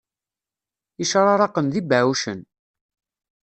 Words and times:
Icraraqen 1.03 1.67
d 1.73 1.75
ibeɛɛucen. 1.79 2.39